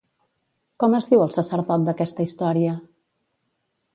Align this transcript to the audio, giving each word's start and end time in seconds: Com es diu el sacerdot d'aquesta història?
Com 0.83 0.95
es 0.99 1.07
diu 1.11 1.25
el 1.25 1.33
sacerdot 1.35 1.85
d'aquesta 1.89 2.27
història? 2.29 2.75